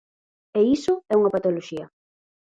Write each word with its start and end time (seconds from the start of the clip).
E 0.59 0.61
iso 0.75 0.93
é 1.13 1.15
unha 1.19 1.33
patoloxía. 1.35 1.85